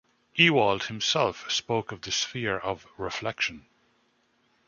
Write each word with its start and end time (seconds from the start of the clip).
Ewald 0.33 0.85
himself 0.85 1.51
spoke 1.51 1.91
of 1.91 2.01
the 2.01 2.11
sphere 2.11 2.57
of 2.57 2.87
reflection. 2.97 3.67